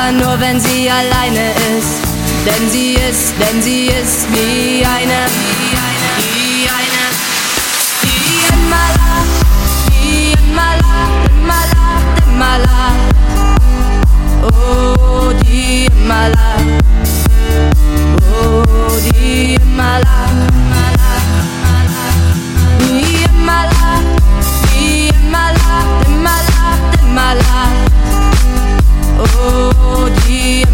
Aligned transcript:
aber 0.00 0.12
nur 0.12 0.40
wenn 0.40 0.60
sie 0.60 0.90
alleine 0.90 1.50
ist. 1.78 2.00
Denn 2.46 2.70
sie 2.70 2.94
ist, 2.94 3.34
denn 3.38 3.62
sie 3.62 3.86
ist 3.86 4.26
wie 4.32 4.84
eine, 4.84 5.26
wie 5.36 5.76
eine, 5.88 6.10
wie 6.32 6.68
eine. 6.78 7.04
Die 8.02 8.32
immer 8.54 8.86
lacht, 8.96 9.40
die 9.90 10.32
immer 10.42 10.72
lacht, 10.80 11.20
immer 12.26 12.58
lacht. 12.58 13.10
Oh, 14.42 15.32
die 15.42 15.86
immer. 15.86 16.30
Oh, 18.42 18.64
die 19.12 19.54
immer 19.54 19.98
lacht. 20.00 20.49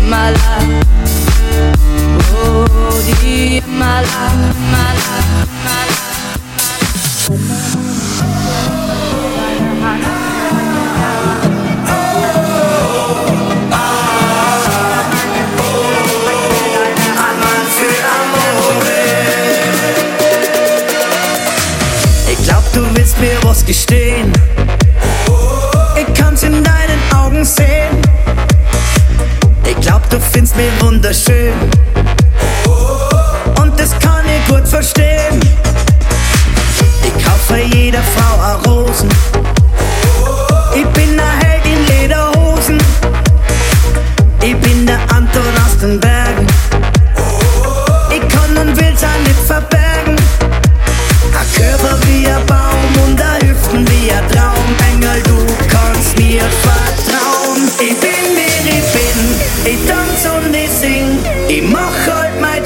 my 0.06 0.30
life. 0.30 0.84
Oh 2.32 3.02
dear, 3.20 3.62
my 3.66 4.00
life, 4.02 4.58
my 4.72 4.92
life, 4.94 5.50
my 5.64 5.82
life. 5.88 6.26
My 9.80 10.00
life. 10.00 10.26
mir 23.20 23.42
was 23.44 23.64
gestehen 23.64 24.35
ainda 31.06 31.75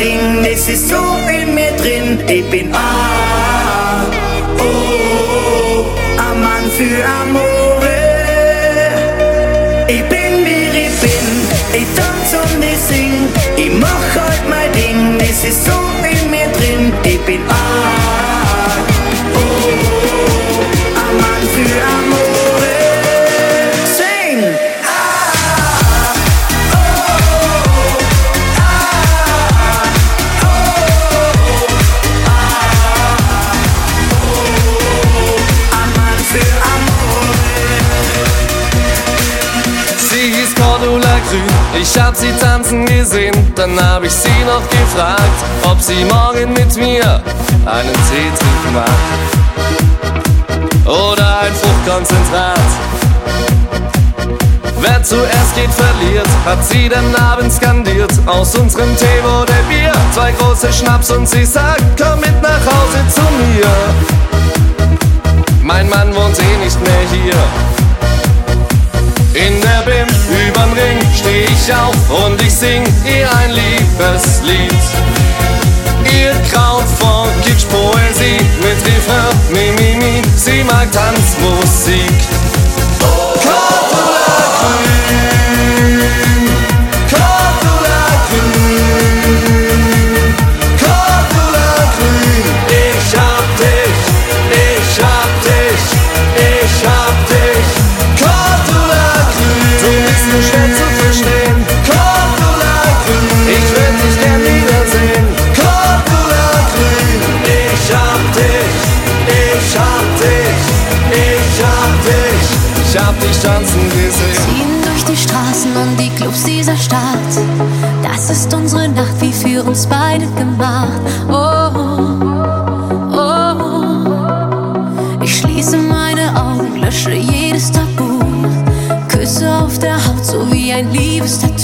Ding, 0.01 0.43
es 0.51 0.67
ist 0.67 0.89
so 0.89 0.97
in 1.29 1.55
mir 1.55 1.73
drin. 1.73 2.19
Ich 2.27 2.45
bin 2.51 2.75
A, 2.75 4.07
O, 4.59 4.63
oh, 4.63 5.85
ein 6.17 6.41
Mann 6.41 6.71
für 6.71 7.05
Amore. 7.21 8.01
Ich 9.89 10.03
bin 10.05 10.43
wie 10.47 10.87
ich 10.87 11.01
bin, 11.03 11.83
ich 11.83 11.87
tanze 11.99 12.39
und 12.39 12.65
ich 12.65 12.79
sing. 12.79 13.29
Ich 13.59 13.73
mach 13.79 14.07
heute 14.15 14.49
mein 14.49 14.73
Ding, 14.73 15.21
es 15.21 15.45
ist 15.45 15.67
so 15.67 15.71
in 15.71 15.77
mir 15.77 15.81
drin. 15.83 15.90
gesehen, 43.11 43.53
dann 43.57 43.79
hab 43.81 44.05
ich 44.05 44.13
sie 44.13 44.45
noch 44.47 44.63
gefragt, 44.69 45.21
ob 45.65 45.81
sie 45.81 46.05
morgen 46.05 46.53
mit 46.53 46.77
mir 46.77 47.23
einen 47.67 47.95
Tee 48.09 48.31
trinken 48.39 48.73
mag. 48.73 48.87
Oder 50.85 51.41
ein 51.41 51.53
Fruchtkonzentrat. 51.55 52.61
Wer 54.81 55.03
zuerst 55.03 55.55
geht, 55.57 55.71
verliert, 55.71 56.29
hat 56.45 56.65
sie 56.65 56.89
dann 56.89 57.15
abends 57.17 57.57
skandiert. 57.57 58.13
Aus 58.27 58.55
unserem 58.55 58.97
Tee 58.97 59.23
wurde 59.25 59.55
Bier, 59.69 59.93
zwei 60.15 60.33
große 60.33 60.73
Schnaps 60.73 61.11
und 61.11 61.29
sie 61.29 61.45
sagt, 61.45 61.83
komm 62.01 62.21
mit 62.21 62.41
nach 62.41 62.65
Hause 62.65 63.05
zu 63.13 63.23
mir. 63.23 63.67
Mein 65.63 65.89
Mann 65.89 66.15
wohnt 66.15 66.39
eh 66.39 66.65
nicht 66.65 66.81
mehr 66.81 67.03
hier. 67.11 67.70
In 69.33 69.61
der 69.61 69.83
Bim 69.85 70.09
überm 70.49 70.73
Ring 70.73 70.99
steh 71.15 71.45
ich 71.45 71.73
auf 71.73 72.27
und 72.27 72.43
ich 72.43 72.53
sing 72.53 72.83
ihr 73.05 73.29
ein 73.39 73.53
liebes 73.53 74.43
Lied. 74.43 74.75
Ihr 76.13 76.35
Kraut 76.51 76.89
von 76.99 77.29
Kitschpoesie 77.43 78.41
mit 78.61 78.85
Refrain, 78.85 79.37
Mimimi, 79.51 79.97
mi, 79.97 80.21
mi, 80.21 80.23
sie 80.35 80.65
mag 80.65 80.91
Tanzmusik. 80.91 82.11
Cordula 82.99 84.41
Grün. 84.61 85.01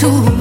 to 0.07 0.36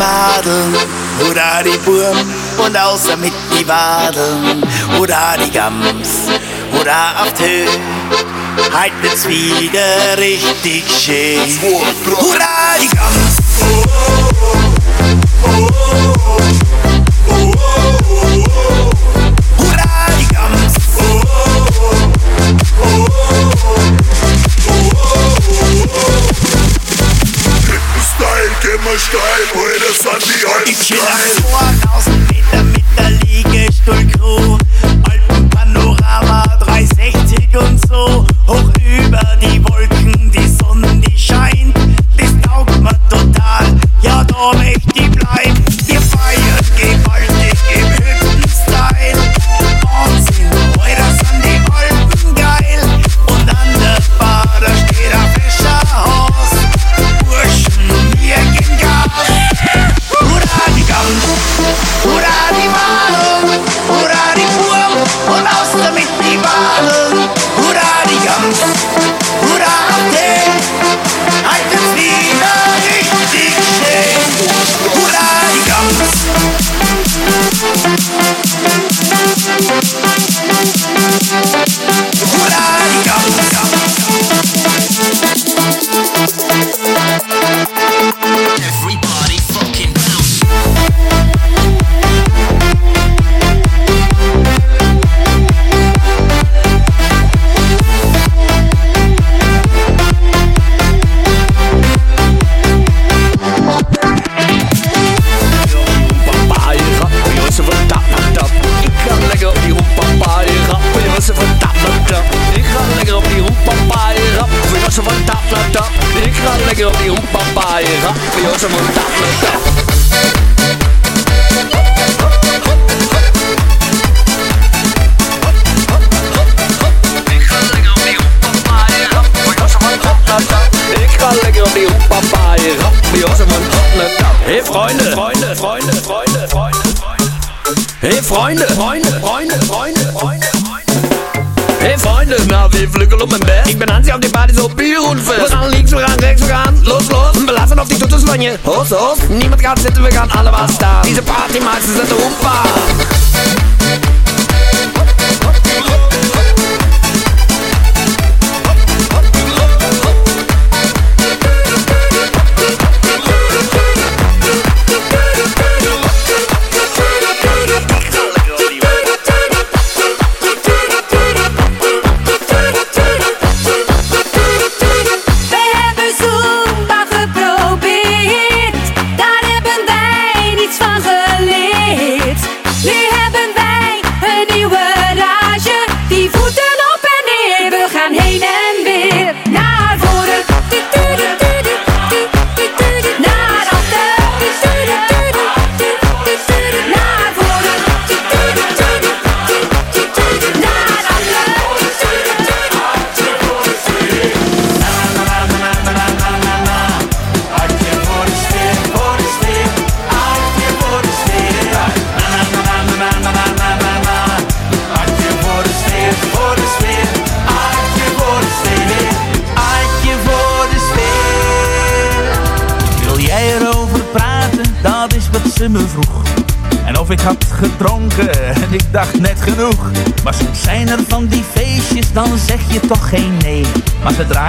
Madeln, 0.00 0.74
oder 1.28 1.62
die 1.62 1.76
Burm 1.84 2.16
und 2.64 2.74
außer 2.74 3.18
mit 3.18 3.34
die 3.52 3.68
Wadeln, 3.68 4.62
oder 4.98 5.36
die 5.44 5.50
Gams, 5.50 6.30
oder 6.80 7.20
auf 7.20 7.34
Tö. 7.34 7.66
Halt 8.72 8.92
wird's 9.02 9.28
wieder 9.28 10.16
richtig 10.16 10.84
schön. 10.88 11.38
Hurra, 12.06 12.78
die 12.80 12.88
Gams! 12.88 13.36
Oh, 13.60 13.84
oh, 13.84 14.38
oh, 15.44 15.68
oh, 15.84 16.38
oh, 17.28 17.28
oh, 17.28 17.52
oh, 18.22 18.44
oh. 18.46 18.99
immer 28.64 28.98
steil, 28.98 29.44
heute 29.54 29.92
sind 29.94 30.22
die 30.28 30.46
alten 30.46 30.70
Ich 30.70 30.78
chill 30.80 30.98
am 31.00 31.82
2000 31.92 32.30
Meter 32.30 32.62
mit 32.64 32.84
der 32.98 33.10
Liegestuhl-Crew 33.10 34.58
Alpenpanorama 35.10 36.44
360 36.58 37.56
und 37.56 37.88
so. 37.88 38.26
Hoch 38.46 38.70
über 38.84 39.22
die 39.40 39.62
Wolken, 39.68 40.30
die 40.30 40.48
Sonne, 40.48 41.00
die 41.00 41.18
scheint. 41.18 41.74
Das 42.16 42.32
taugt 42.42 42.78
mir 42.80 42.98
total, 43.08 43.78
ja 44.02 44.24
da 44.24 44.52
möchte 44.58 44.92
ich 44.94 44.99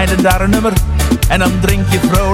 Draaiden 0.02 0.24
daar 0.24 0.42
een 0.42 0.50
nummer, 0.50 0.74
en 1.28 1.40
dan 1.40 1.60
drink 1.60 1.90
je 1.90 2.00
vrolijk 2.00 2.31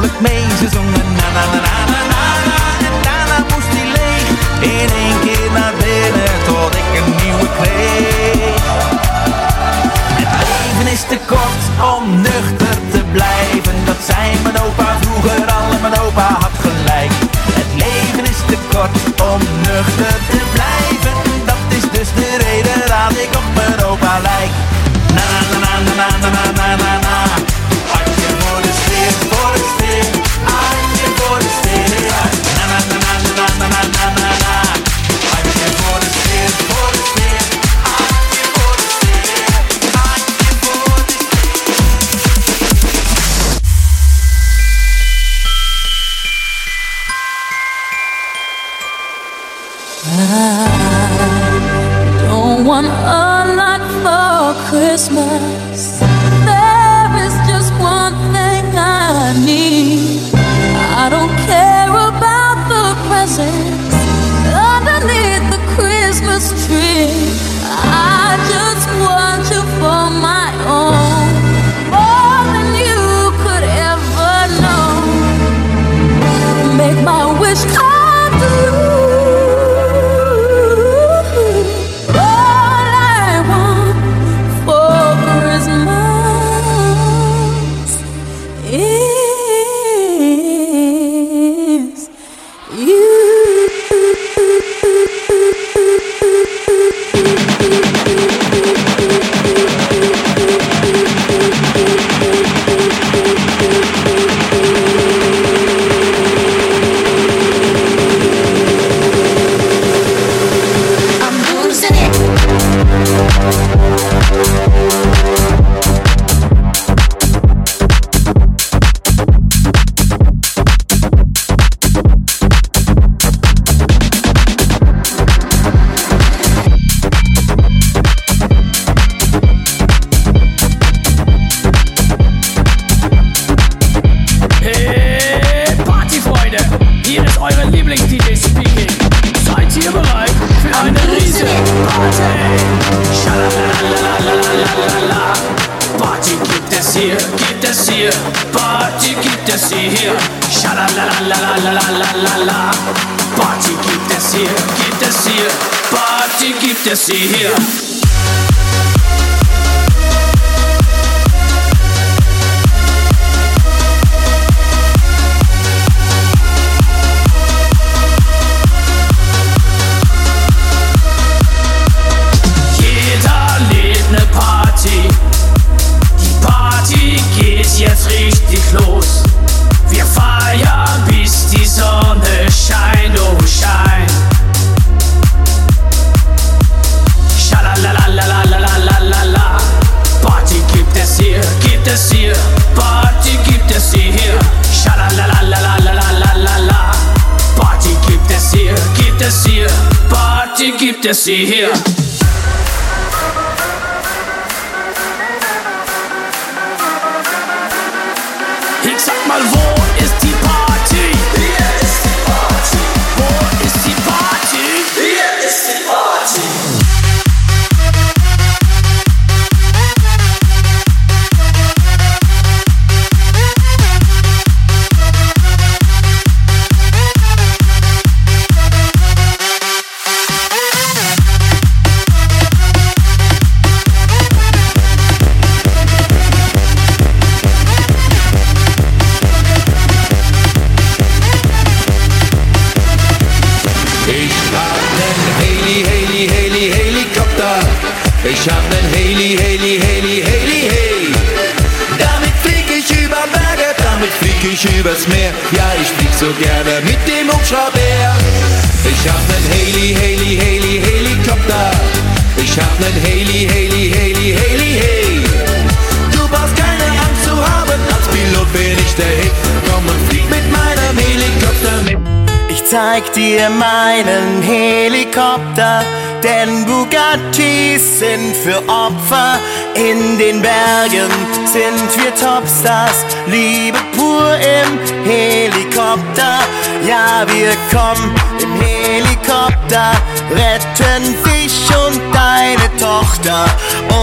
Topstars, 282.68 283.06
Liebe 283.28 283.78
pur 283.96 284.36
im 284.36 285.06
Helikopter. 285.06 286.40
Ja, 286.86 287.26
wir 287.28 287.52
kommen 287.72 288.14
im 288.42 288.62
Helikopter, 288.62 289.92
retten 290.32 291.16
dich 291.24 291.70
und 291.86 292.02
deine 292.14 292.70
Tochter. 292.78 293.46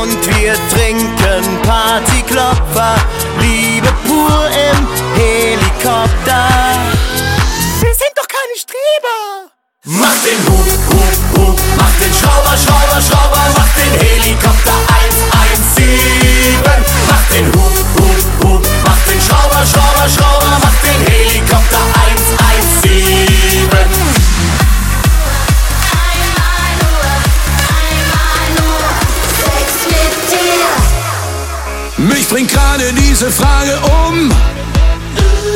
Und 0.00 0.18
wir 0.26 0.54
trinken 0.73 1.44
Partyklopfer, 1.62 2.97
Liebe 3.40 3.88
pur 4.06 4.49
im 4.49 4.87
Helikopter. 5.14 6.54
Diese 33.25 33.43
Frage 33.43 33.78
um. 34.07 34.31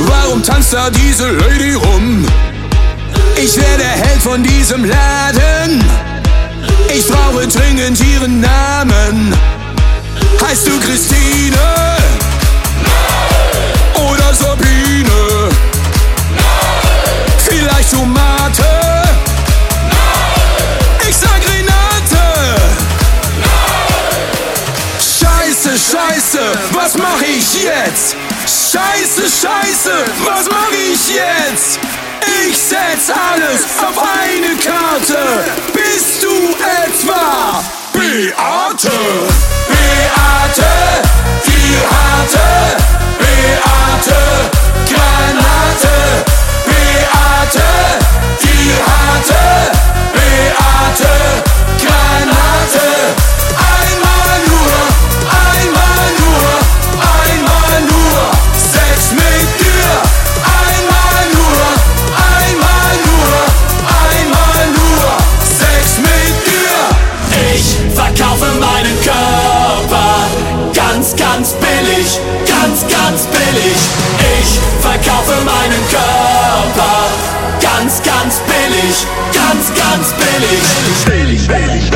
Warum 0.01 0.43
tanzt 0.43 0.73
da 0.73 0.89
diese 0.89 1.31
Lady 1.31 1.75
rum? 1.75 2.25
Ich 3.37 3.57
werde 3.57 3.85
Held 3.85 4.23
von 4.23 4.43
diesem 4.43 4.85
Laden. 4.85 5.85
Ich 6.95 7.07
brauche 7.07 7.47
dringend 7.47 8.01
ihren 8.01 8.41
Namen. 8.41 9.35
Heißt 10.47 10.67
du 10.67 10.81
Christine? 10.81 11.59
Oder 13.97 14.35
Sabine? 14.35 15.51
Vielleicht 17.49 17.91
Tomate? 17.91 18.68
Was 26.89 26.97
mach 26.97 27.21
ich 27.21 27.65
jetzt? 27.65 28.17
Scheiße, 28.47 29.23
scheiße, 29.23 29.93
was 30.25 30.49
mach 30.49 30.73
ich 30.73 31.11
jetzt? 31.11 31.79
Ich 32.49 32.57
setz 32.57 33.11
alles 33.11 33.67
auf 33.79 33.99
eine 33.99 34.57
Karte. 34.57 35.45
Bist 35.75 36.23
du 36.23 36.31
etwa 36.85 37.63
Beate? 37.93 38.91
Beate, 39.69 40.71
die 41.45 41.77
harte 41.91 42.49
Beate, 43.19 44.21
Granate. 44.89 45.97
Beate, 46.65 47.69
die 48.43 48.73
harte 48.89 49.43
Beate, 50.15 51.13
Granate. 51.85 53.38
Billig, 71.99 72.21
ganz, 72.47 72.83
ganz 72.83 73.27
billig. 73.27 73.77
Ich 74.41 74.59
verkaufe 74.81 75.33
meinen 75.45 75.83
Körper 75.91 77.07
ganz, 77.61 78.03
ganz 78.03 78.41
billig, 78.47 79.07
ganz, 79.33 79.73
ganz 79.75 80.13
billig. 80.13 80.61
billig, 81.07 81.49
billig, 81.49 81.91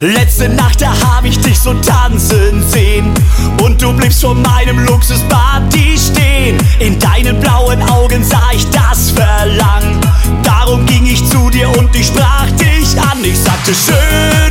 Letzte 0.00 0.48
Nacht, 0.50 0.82
da 0.82 0.88
hab 0.88 1.24
ich 1.24 1.38
dich 1.40 1.58
so 1.58 1.72
tanzen 1.74 2.62
sehen. 2.68 3.14
Und 3.62 3.80
du 3.80 3.92
bliebst 3.94 4.20
vor 4.20 4.34
meinem 4.34 4.84
Luxusparty 4.84 5.96
stehen. 5.98 6.58
In 6.78 6.98
deinen 6.98 7.40
blauen 7.40 7.82
Augen 7.88 8.22
sah 8.22 8.50
ich 8.52 8.68
das 8.70 9.12
Verlangen. 9.12 10.00
Darum 10.42 10.84
ging 10.84 11.06
ich 11.06 11.26
zu 11.30 11.48
dir 11.48 11.70
und 11.78 11.94
ich 11.96 12.08
sprach 12.08 12.50
dich 12.52 13.00
an. 13.00 13.24
Ich 13.24 13.38
sagte, 13.38 13.72
schön, 13.74 14.43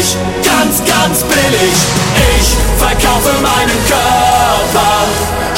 billig, 0.00 0.16
ganz, 0.44 0.78
ganz 0.84 1.22
billig. 1.22 1.74
Ich 2.38 2.56
verkaufe 2.78 3.32
meinen 3.42 3.78
Körper 3.86 5.06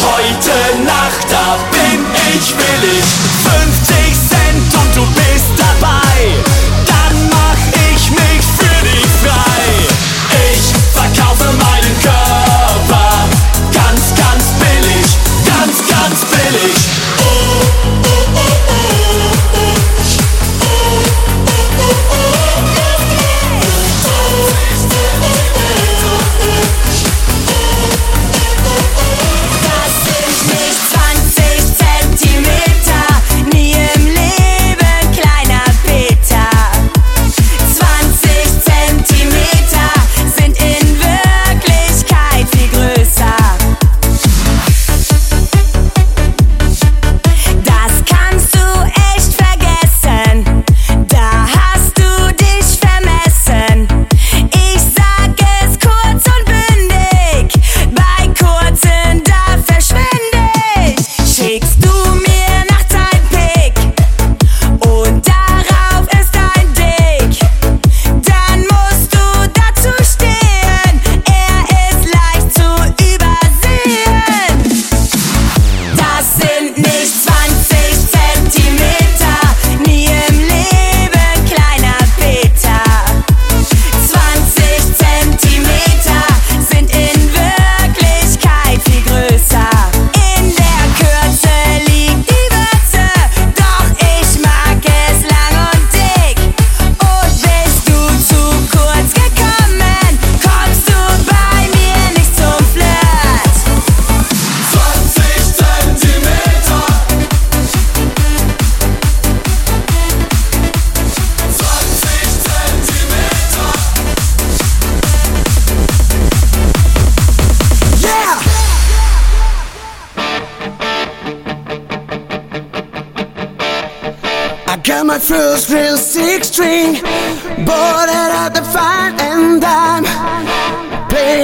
heute 0.00 0.82
Nacht, 0.84 1.26
da 1.30 1.58
bin 1.70 2.04
ich 2.34 2.54
willig. 2.56 3.31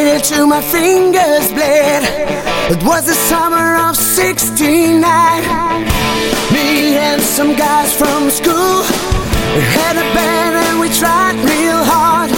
it 0.07 0.25
till 0.25 0.47
my 0.47 0.61
fingers 0.61 1.51
bled. 1.53 2.03
It 2.71 2.83
was 2.85 3.07
the 3.07 3.15
summer 3.15 3.77
of 3.77 3.97
69. 3.97 5.01
Me 6.53 6.97
and 6.97 7.21
some 7.21 7.57
guys 7.57 7.93
from 7.97 8.31
school 8.31 8.85
we 9.55 9.63
had 9.65 9.97
a 9.97 10.07
band 10.15 10.55
and 10.57 10.79
we 10.79 10.89
tried 10.91 11.37
real 11.37 11.83
hard. 11.83 12.31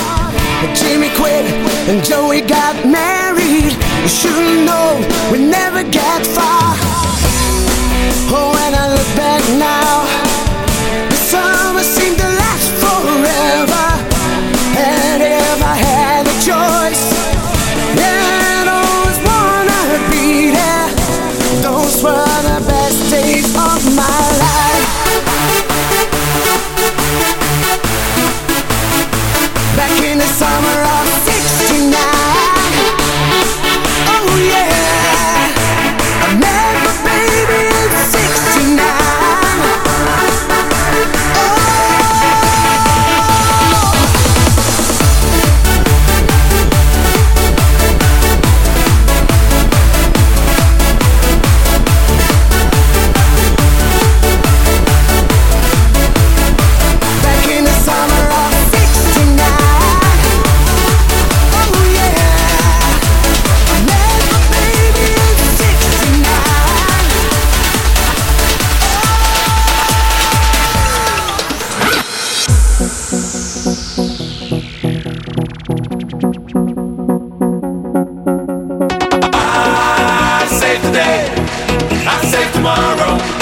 Jimmy 0.76 1.10
quit 1.16 1.44
and 1.90 2.02
Joey 2.04 2.40
got 2.40 2.74
married. 2.86 3.74
You 4.02 4.08
should 4.08 4.64
know 4.64 4.88
we 5.32 5.38
never 5.38 5.82
get 5.82 6.26
far. 6.26 6.76
Oh, 8.32 8.52
when 8.54 8.72
I 8.74 8.86
look 8.94 9.10
back 9.16 9.42
now. 9.58 10.29
not 82.22 82.32
save 82.32 82.52
tomorrow. 82.52 83.39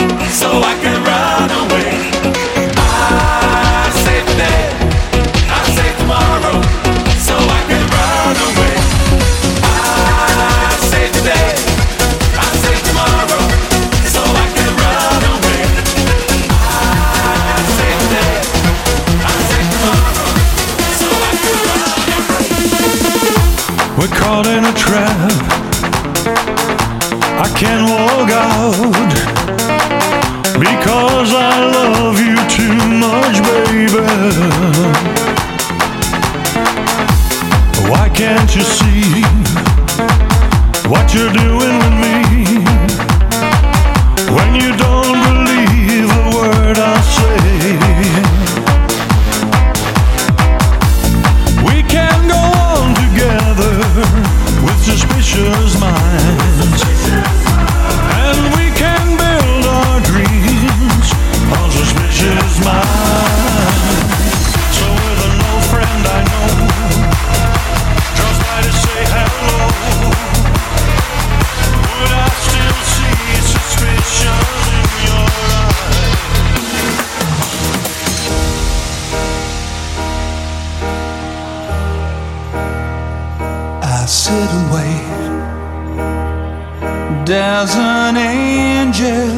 does 87.28 87.76
an 87.76 88.16
angel 88.16 89.28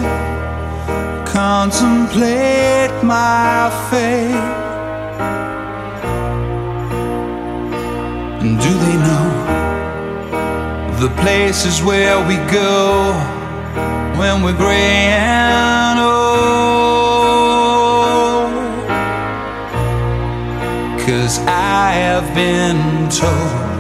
contemplate 1.26 2.92
my 3.02 3.68
fate? 3.90 4.30
And 8.42 8.60
do 8.60 8.72
they 8.84 8.96
know 9.06 9.28
the 11.00 11.08
places 11.20 11.82
where 11.82 12.24
we 12.28 12.36
go 12.52 13.12
when 14.16 14.44
we're 14.44 14.56
gray 14.56 15.10
and 15.10 15.98
old? 15.98 16.20
Cause 21.08 21.40
I 21.40 21.90
have 22.06 22.32
been 22.36 23.10
told 23.10 23.70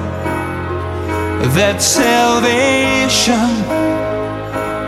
that 1.54 1.80
salvation 1.80 3.59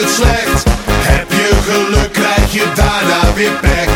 Het 0.00 0.10
slecht. 0.10 0.64
Heb 0.88 1.30
je 1.30 1.50
geluk, 1.68 2.12
krijg 2.12 2.52
je 2.52 2.64
daarna 2.74 3.34
weer 3.34 3.52
pech. 3.60 3.88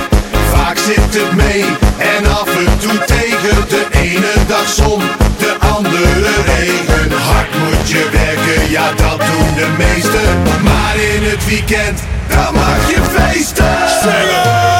Vaak 0.52 0.78
zit 0.78 1.20
het 1.20 1.32
mee 1.32 1.64
en 1.98 2.26
af 2.26 2.48
en 2.56 2.78
toe 2.78 2.98
tegen. 3.04 3.68
De 3.68 3.86
ene 3.90 4.32
dag 4.46 4.68
zon, 4.68 5.02
de 5.38 5.56
andere 5.58 6.32
regen. 6.46 7.12
Hard 7.12 7.58
moet 7.58 7.90
je 7.90 8.08
werken, 8.12 8.70
ja 8.70 8.92
dat 8.92 9.18
doen 9.18 9.54
de 9.54 9.68
meesten. 9.78 10.42
Maar 10.62 10.96
in 10.96 11.22
het 11.22 11.46
weekend, 11.46 12.00
dan 12.28 12.54
maak 12.54 12.88
je 12.88 13.00
feesten. 13.14 14.79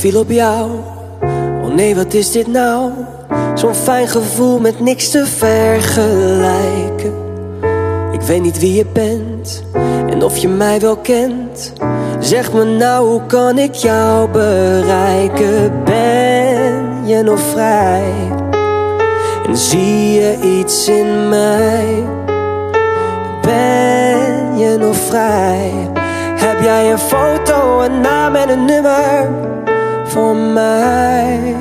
Viel 0.00 0.20
op 0.20 0.30
jou. 0.30 0.70
Oh 1.62 1.74
nee, 1.74 1.94
wat 1.94 2.14
is 2.14 2.32
dit 2.32 2.46
nou? 2.46 2.90
Zo'n 3.54 3.74
fijn 3.74 4.08
gevoel 4.08 4.58
met 4.58 4.80
niks 4.80 5.10
te 5.10 5.26
vergelijken. 5.26 7.12
Ik 8.12 8.20
weet 8.20 8.42
niet 8.42 8.58
wie 8.58 8.74
je 8.74 8.86
bent 8.92 9.64
en 10.10 10.22
of 10.22 10.36
je 10.36 10.48
mij 10.48 10.80
wel 10.80 10.96
kent. 10.96 11.72
Zeg 12.18 12.52
me 12.52 12.64
nou, 12.64 13.08
hoe 13.08 13.26
kan 13.26 13.58
ik 13.58 13.74
jou 13.74 14.28
bereiken? 14.28 15.84
Ben 15.84 17.06
je 17.06 17.22
nog 17.22 17.40
vrij? 17.40 18.12
En 19.46 19.56
zie 19.56 20.12
je 20.12 20.58
iets 20.58 20.88
in 20.88 21.28
mij? 21.28 22.04
Ben 23.42 24.58
je 24.58 24.76
nog 24.78 24.96
vrij? 24.96 25.72
Heb 26.36 26.62
jij 26.62 26.92
een 26.92 26.98
foto, 26.98 27.80
een 27.80 28.00
naam 28.00 28.34
en 28.34 28.48
een 28.48 28.64
nummer 28.64 29.28
voor 30.10 30.36
mij? 30.36 31.54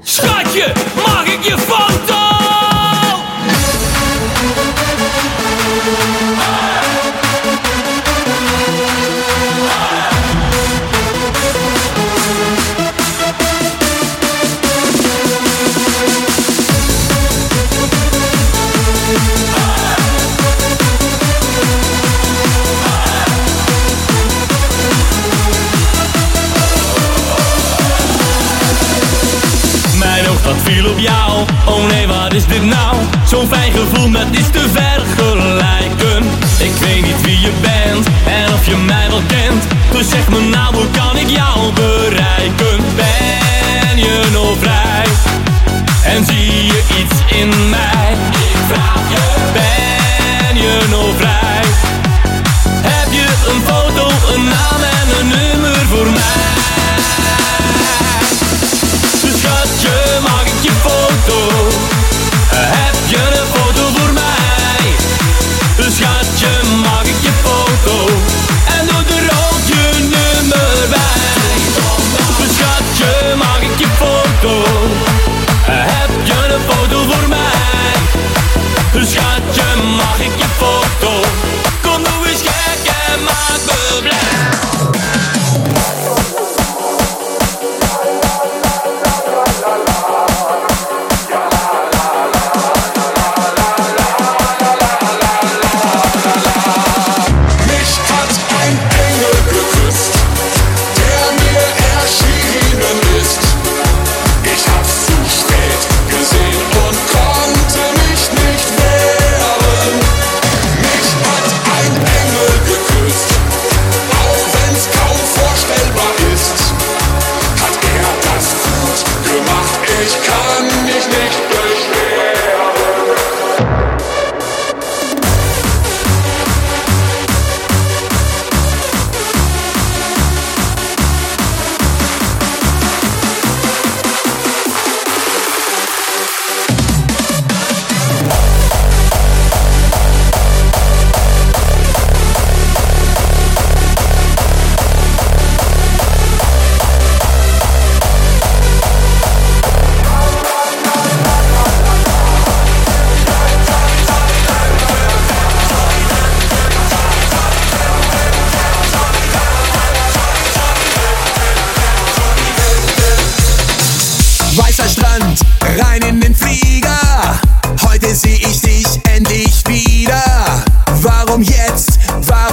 Schatje, 0.00 0.72
mag 1.06 1.24
ik 1.24 1.42
je 1.42 1.58
foto? 1.58 2.21
Is 32.42 32.54
dit 32.54 32.64
nou? 32.64 32.96
Zo'n 33.26 33.48
fijn 33.48 33.72
gevoel 33.72 34.08
met 34.08 34.26
iets 34.30 34.50
te 34.50 34.68
vergelijken. 34.74 36.22
Ik 36.58 36.72
weet 36.80 37.02
niet 37.02 37.20
wie 37.22 37.40
je 37.40 37.50
bent 37.60 38.06
en 38.26 38.52
of 38.52 38.66
je 38.66 38.76
mij 38.76 39.08
wel 39.08 39.22
kent. 39.26 39.64
Dus 39.92 40.08
zeg 40.08 40.28
me 40.28 40.40
nou, 40.40 40.74
hoe 40.74 40.90
kan 40.90 41.16
ik 41.16 41.28
jou 41.28 41.72
bereiken? 41.72 42.01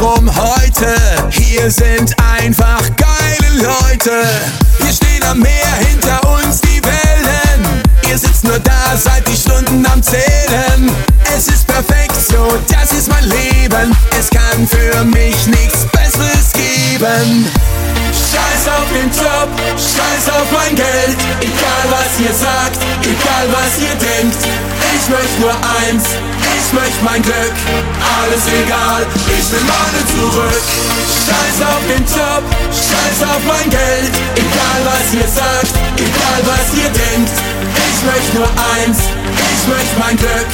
Warum 0.02 0.34
heute? 0.34 0.96
Hier 1.30 1.70
sind 1.70 2.16
einfach 2.20 2.82
geile 2.96 3.56
Leute. 3.58 4.12
Wir 4.78 4.94
stehen 4.94 5.22
am 5.24 5.40
Meer, 5.40 5.76
hinter 5.90 6.22
uns 6.36 6.62
die 6.62 6.82
Wellen. 6.82 7.29
Ihr 8.10 8.18
sitzt 8.18 8.44
nur 8.44 8.58
da, 8.58 8.98
seid 8.98 9.28
die 9.28 9.36
Stunden 9.36 9.86
am 9.86 10.02
Zählen. 10.02 10.90
Es 11.38 11.48
ist 11.48 11.68
perfekt 11.68 12.16
so, 12.16 12.58
das 12.68 12.92
ist 12.92 13.08
mein 13.08 13.24
Leben. 13.24 13.96
Es 14.20 14.32
kann 14.32 14.68
für 14.68 15.04
mich 15.04 15.46
nichts 15.46 15.86
Besseres 15.92 16.52
geben. 16.54 17.46
Scheiß 18.10 18.66
auf 18.74 18.90
den 18.90 19.12
Job, 19.14 19.50
scheiß 19.78 20.26
auf 20.34 20.50
mein 20.52 20.76
Geld. 20.76 21.18
Egal 21.40 21.86
was 21.94 22.20
ihr 22.20 22.34
sagt, 22.34 22.82
egal 23.04 23.46
was 23.54 23.78
ihr 23.78 23.94
denkt. 23.94 24.42
Ich 24.98 25.08
möchte 25.08 25.42
nur 25.42 25.54
eins, 25.54 26.04
ich 26.42 26.74
möchte 26.74 27.04
mein 27.04 27.22
Glück. 27.22 27.54
Alles 28.18 28.44
egal, 28.50 29.06
ich 29.38 29.52
will 29.54 29.66
meine 29.70 30.02
zurück. 30.10 30.64
Scheiß 31.30 31.62
auf 31.62 31.84
den 31.86 32.04
Job, 32.10 32.44
scheiß 32.74 33.22
auf 33.30 33.44
mein 33.46 33.70
Geld. 33.70 34.12
Egal 34.34 34.80
was 34.90 35.14
ihr 35.14 35.30
sagt, 35.30 35.78
egal 35.94 36.42
was 36.50 36.74
ihr 36.74 36.90
denkt. 36.90 37.38
Ich 37.99 37.99
möchte 38.04 38.38
nur 38.38 38.48
eins, 38.48 39.00
ich 39.36 39.68
möchte 39.68 39.96
mein 40.00 40.16
Glück. 40.18 40.48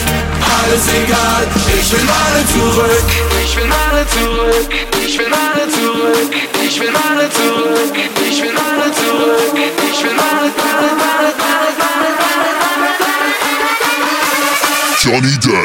Alles 0.64 0.88
egal, 0.93 1.48
ich 1.68 1.91
will 1.91 2.04
meine 2.04 2.46
zurück. 2.48 3.06
Ich 3.43 3.56
will 3.56 3.68
meine 3.68 4.08
zurück, 4.08 4.70
ich 5.06 5.18
will 5.18 5.30
meine 5.30 5.70
zurück, 5.72 6.32
ich 6.66 6.80
will 6.80 6.91
meine 6.91 7.30
zurück, 7.30 7.93
ich 8.28 8.41
will 8.41 8.54
meine 8.54 8.91
zurück, 8.91 9.56
ich 9.89 10.04
will 10.04 10.14
meine, 10.14 10.52
meine, 10.58 10.89
meine, 10.98 11.32
meine, 11.38 11.70
meine, 11.78 12.10
meine, 12.20 12.50
meine. 12.50 13.26
Johnny 15.04 15.38
Depp. 15.39 15.64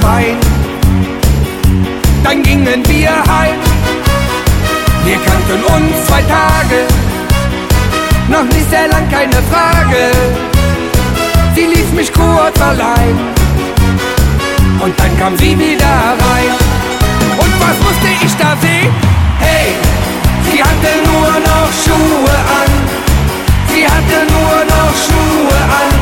Wein, 0.00 0.36
dann 2.22 2.42
gingen 2.42 2.82
wir 2.86 3.10
heim. 3.10 3.58
Wir 5.04 5.16
kannten 5.16 5.64
uns 5.74 6.06
zwei 6.06 6.22
Tage, 6.22 6.86
noch 8.28 8.44
nicht 8.44 8.70
sehr 8.70 8.88
lang, 8.88 9.08
keine 9.10 9.42
Frage. 9.50 10.12
Sie 11.54 11.66
ließ 11.66 11.92
mich 11.92 12.12
kurz 12.12 12.60
allein 12.60 13.18
und 14.80 14.98
dann 14.98 15.18
kam 15.18 15.36
sie 15.36 15.58
wieder 15.58 15.86
rein. 15.86 16.54
Und 17.38 17.52
was 17.60 17.76
musste 17.84 18.08
ich 18.24 18.36
da 18.36 18.56
sehen? 18.60 18.92
Hey, 19.38 19.74
sie 20.50 20.62
hatte 20.62 20.92
nur 21.10 21.32
noch 21.48 21.70
Schuhe 21.84 22.36
an. 22.60 22.70
Sie 23.68 23.84
hatte 23.84 24.26
nur 24.30 24.64
noch 24.64 24.92
Schuhe 25.04 25.58
an. 25.82 25.94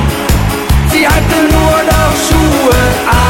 Sie 0.92 1.06
hatte 1.06 1.38
nur 1.50 1.76
noch 1.92 2.12
Schuhe 2.28 2.80
an. 3.06 3.29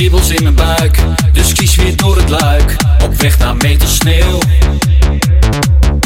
Kriebels 0.00 0.30
in 0.30 0.42
mijn 0.42 0.54
buik, 0.54 0.98
dus 1.32 1.52
kies 1.52 1.74
weer 1.74 1.96
door 1.96 2.16
het 2.16 2.28
luik. 2.28 2.76
Op 3.02 3.14
weg 3.14 3.38
naar 3.38 3.56
meters 3.56 3.94
sneeuw. 3.94 4.38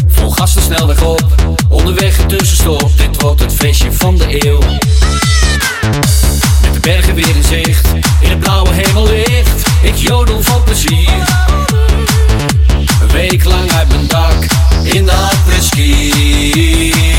Vol 0.07 0.31
gas 0.31 0.55
de 0.55 0.61
snelweg 0.61 1.03
op, 1.03 1.35
onderweg 1.69 2.19
een 2.19 2.27
tussenstop. 2.27 2.91
Dit 2.97 3.21
wordt 3.21 3.41
het 3.41 3.53
feestje 3.53 3.93
van 3.93 4.17
de 4.17 4.47
eeuw. 4.47 4.61
Met 6.63 6.73
de 6.73 6.81
bergen 6.81 7.15
weer 7.15 7.37
in 7.37 7.43
zicht, 7.43 7.87
in 8.21 8.31
het 8.31 8.39
blauwe 8.39 8.71
hemellicht. 8.73 9.67
Ik 9.83 9.97
jodel 9.97 10.43
van 10.43 10.65
plezier. 10.65 11.29
Een 13.01 13.11
week 13.13 13.45
lang 13.45 13.73
uit 13.73 13.89
mijn 13.89 14.07
dak, 14.07 14.47
in 14.83 15.05
de 15.05 15.13
apres-ski. 15.13 17.14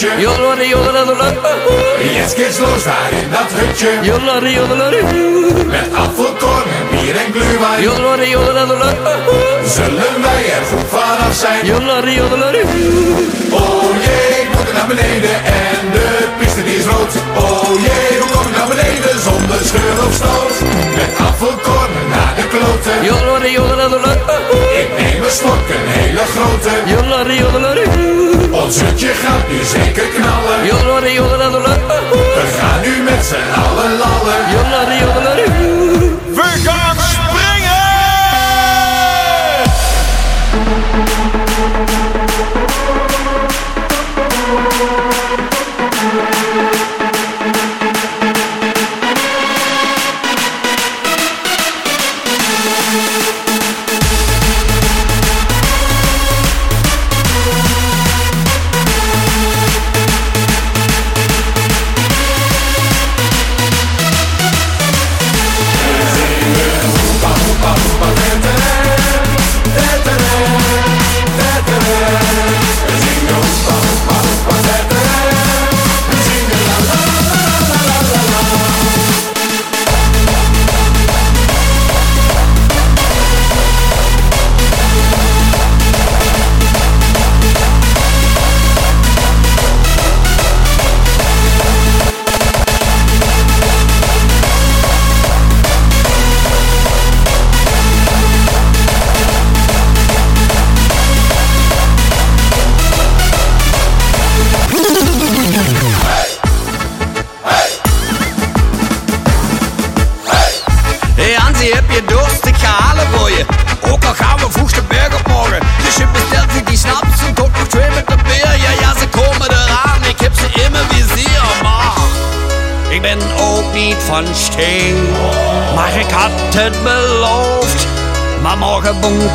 Hutje. 0.00 0.18
Jetzt 2.14 2.34
geht's 2.36 2.58
los 2.58 2.82
daar 2.84 3.10
in 3.22 3.30
dat 3.30 3.50
hutje. 3.58 3.90
Met 5.66 5.88
apfelkorn 6.02 6.68
en 6.78 6.86
bier 6.90 7.16
en 7.24 7.32
glühwein. 7.34 7.82
Zullen 9.76 10.14
wij 10.26 10.42
er 10.56 10.64
goed 10.70 10.88
vanaf 10.94 11.34
zijn? 11.42 11.60
Oh 13.50 13.84
jee, 14.04 14.40
ik 14.42 14.48
moet 14.54 14.68
er 14.68 14.74
naar 14.74 14.86
beneden 14.94 15.36
en 15.44 15.80
de 15.96 16.06
piste 16.38 16.62
die 16.64 16.76
is 16.76 16.84
rood. 16.84 17.12
Oh 17.44 17.70
jee, 17.86 18.12
hoe 18.20 18.30
kom 18.34 18.46
ik 18.50 18.56
naar 18.58 18.68
beneden 18.74 19.14
zonder 19.28 19.60
scheur 19.70 19.96
of 20.06 20.14
stoot? 20.20 20.54
Met 20.98 21.12
apfelkorn 21.28 21.92
naar 22.14 22.32
de 22.38 22.46
kloten. 22.54 22.96
Ik 24.80 24.88
neem 24.98 25.22
een 25.22 25.30
slok, 25.40 25.64
een 25.76 25.86
hele 25.98 26.24
grote. 26.34 26.72
Ons 28.70 28.80
hutje 28.82 29.06
gaat 29.06 29.48
nu 29.48 29.64
zeker 29.64 30.08
knallen. 30.08 30.64
We 32.34 32.44
gaan 32.58 32.80
nu 32.80 33.02
met 33.02 33.24
z'n 33.24 33.60
allen 33.64 33.98
lallen. 33.98 34.40
We 34.50 35.09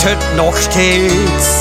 leuchtet 0.06 0.36
noch 0.38 0.56
stets 0.56 1.55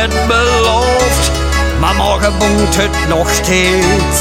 het 0.00 0.14
beloofd, 0.26 1.30
maar 1.80 1.94
morgen 1.94 2.32
moet 2.32 2.76
het 2.82 2.96
nog 3.08 3.28
steeds 3.30 4.18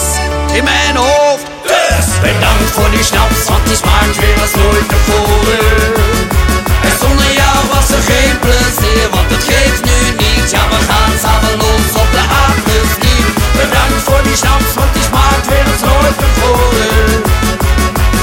in 0.58 0.64
mijn 0.64 0.96
hoofd. 0.96 1.46
Dus 1.72 2.08
bedankt 2.28 2.72
voor 2.76 2.90
die 2.96 3.04
snaps, 3.12 3.42
want 3.52 3.66
die 3.68 3.76
smaakt 3.84 4.18
weer 4.22 4.40
als 4.46 4.56
nooit 4.62 4.88
tevoren. 4.94 5.78
En 6.88 6.94
zonder 7.02 7.32
jou 7.42 7.58
was 7.74 7.88
er 7.98 8.04
geen 8.12 8.38
plezier, 8.46 9.06
want 9.16 9.30
het 9.36 9.44
geeft 9.52 9.84
nu 9.90 10.00
niet. 10.24 10.48
Ja, 10.56 10.64
we 10.74 10.80
gaan 10.90 11.14
samen 11.24 11.56
los 11.64 11.92
op 12.04 12.10
de 12.18 12.24
avond 12.46 12.92
niet. 13.06 13.30
Bedankt 13.62 14.02
voor 14.08 14.22
die 14.28 14.38
snaps, 14.44 14.72
want 14.80 14.92
die 14.96 15.06
smaakt 15.10 15.48
weer 15.52 15.68
als 15.74 15.84
nooit 15.90 16.18
tevoren. 16.24 17.10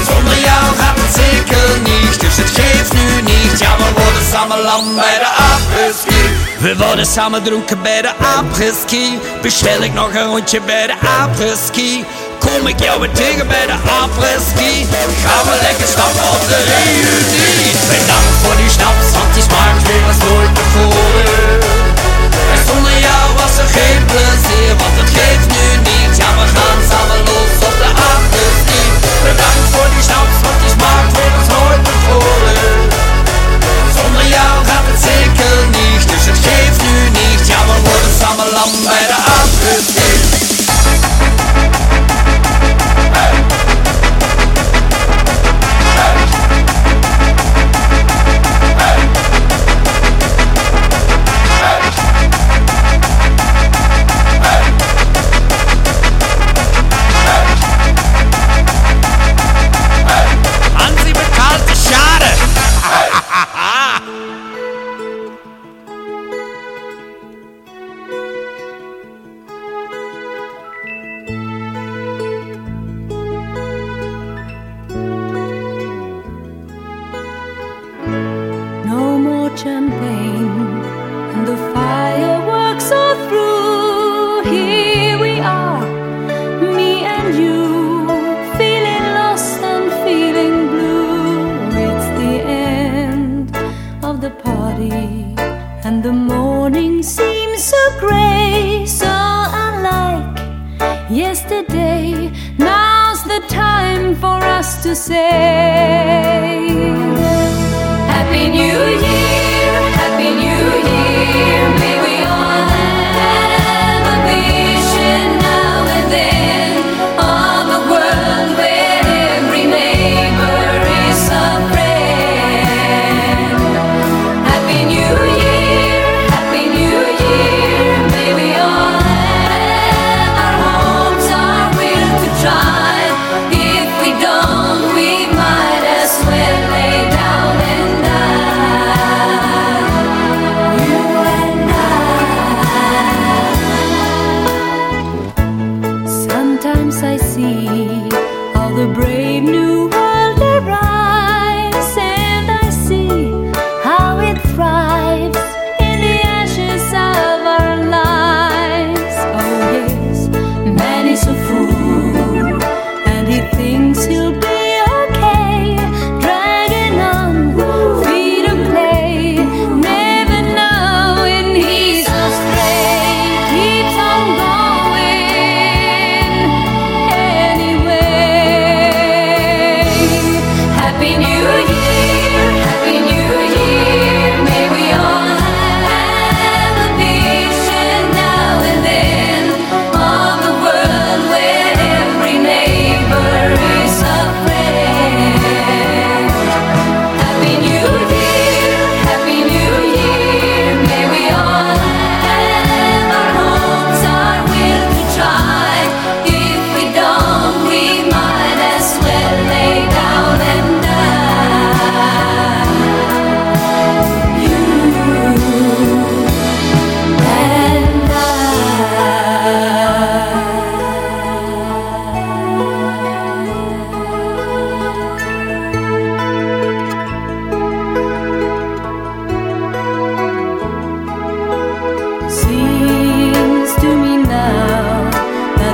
Zonder 0.09 0.37
jou 0.49 0.63
gaat 0.79 0.97
het 1.03 1.13
zeker 1.21 1.69
niet 1.87 2.02
dus 2.17 2.37
het 2.37 2.51
geeft 2.59 2.93
nu 2.93 3.21
niet. 3.21 3.59
Ja, 3.59 3.77
we 3.77 3.89
worden 4.01 4.25
samen 4.31 4.61
lang 4.61 4.85
bij 4.95 5.17
de 5.23 5.29
apres-ski. 5.51 6.21
We 6.59 6.75
worden 6.77 7.05
samen 7.05 7.43
dronken 7.43 7.81
bij 7.81 8.01
de 8.01 8.13
apres-ski. 8.37 9.19
Bestel 9.41 9.81
ik 9.81 9.93
nog 9.93 10.13
een 10.13 10.27
rondje 10.33 10.61
bij 10.61 10.87
de 10.87 10.95
apres-ski. 11.21 12.05
Kom 12.39 12.67
ik 12.67 12.79
jou 12.79 12.99
weer 12.99 13.11
tegen 13.11 13.47
bij 13.47 13.65
de 13.71 13.77
apres-ski. 14.01 14.73
Gaan 15.25 15.43
we 15.49 15.55
lekker 15.67 15.87
stappen 15.95 16.25
op 16.35 16.43
de 16.51 16.59
reunie. 16.71 17.71
Bedankt 17.93 18.35
voor 18.41 18.55
die 18.61 18.71
stap. 18.77 18.95
want 19.15 19.33
die 19.33 19.43
smaakt 19.49 19.83
weer 19.87 20.05
als 20.11 20.21
nooit 20.27 20.53
tevoren. 20.59 21.57
En 22.53 22.59
zonder 22.67 22.97
jou 23.07 23.25
was 23.41 23.53
er 23.63 23.69
geen 23.77 24.01
plezier, 24.11 24.71
want 24.81 24.95
het 25.01 25.11
geeft 25.17 25.47
nu 25.55 25.65
niet. 25.89 26.11
Ja, 26.21 26.29
we 26.39 26.45
gaan 26.55 26.79
samen 26.91 27.19
los 27.29 27.53
op 27.67 27.75
de 27.81 27.89
apres-ski. 28.11 28.81
Bedankt 29.27 29.67
voor 29.73 29.89
die 29.93 30.03
stap. 30.07 30.52
geeft 36.43 36.81
nu 36.81 37.09
niet, 37.09 37.47
ja 37.47 37.65
dan 37.65 37.79
wordt 37.83 38.05
het 38.05 38.19
samen. 38.19 39.02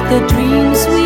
the 0.10 0.28
dreams 0.28 0.88
we 0.88 0.99